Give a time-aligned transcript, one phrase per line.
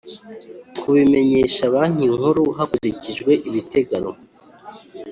[0.79, 4.15] kubimenyesha Banki Nkuru hakurikije ibiteganywa